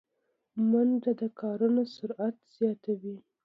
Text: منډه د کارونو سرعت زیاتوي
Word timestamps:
منډه 0.69 1.11
د 1.21 1.21
کارونو 1.39 1.81
سرعت 1.95 2.35
زیاتوي 2.57 3.15